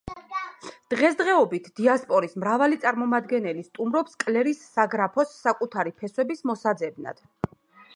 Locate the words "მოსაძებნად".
6.53-7.27